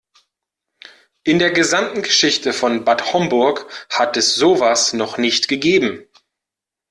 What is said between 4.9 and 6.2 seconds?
noch nicht gegeben.